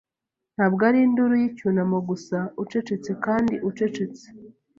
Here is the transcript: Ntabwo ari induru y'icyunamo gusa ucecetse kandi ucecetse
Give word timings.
Ntabwo 0.55 0.81
ari 0.89 0.99
induru 1.07 1.33
y'icyunamo 1.41 1.97
gusa 2.09 2.37
ucecetse 2.63 3.11
kandi 3.25 3.53
ucecetse 3.69 4.25